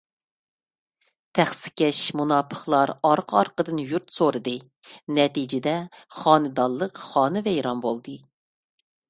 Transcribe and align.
تەخسىكەش 1.39 1.99
مۇناپىقلار 2.21 2.93
ئارقا- 3.09 3.37
ئارقىدىن 3.43 3.83
يۇرت 3.91 4.17
سورىدى. 4.17 4.55
نەتىجىدە، 5.19 5.77
خانىدانلىق 6.23 7.05
خانىۋەيران 7.05 7.87
بولدى. 7.87 8.19